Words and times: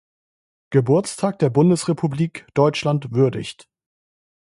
Geburtstag 0.71 1.37
der 1.37 1.51
Bundesrepublik 1.51 2.47
Deutschland 2.55 3.11
würdigt. 3.11 3.69